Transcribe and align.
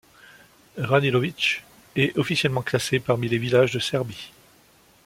Ranilović 0.77 1.63
est 1.95 2.17
officiellement 2.17 2.63
classé 2.63 2.99
parmi 2.99 3.29
les 3.29 3.37
villages 3.37 3.71
de 3.71 3.77
Serbie. 3.77 4.31